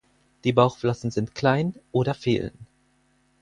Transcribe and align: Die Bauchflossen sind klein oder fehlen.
Die 0.45 0.51
Bauchflossen 0.51 1.11
sind 1.11 1.35
klein 1.35 1.75
oder 1.91 2.15
fehlen. 2.15 2.65